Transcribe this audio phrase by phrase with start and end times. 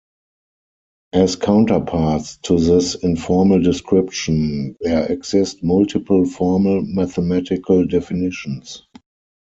[1.13, 8.81] As counterparts to this informal description, there exist multiple formal, mathematical definitions.